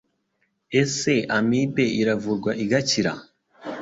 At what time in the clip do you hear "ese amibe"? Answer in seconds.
0.81-1.85